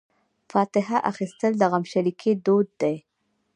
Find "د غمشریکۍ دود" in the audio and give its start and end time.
1.57-2.67